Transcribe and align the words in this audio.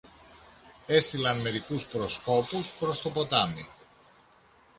Έστειλαν 0.87 1.41
μερικούς 1.41 1.85
προσκόπους 1.85 2.71
προς 2.71 3.01
το 3.01 3.09
ποτάμι 3.09 3.67